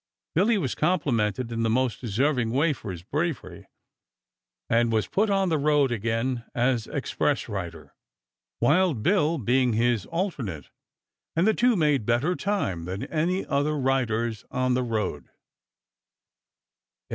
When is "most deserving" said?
1.69-2.49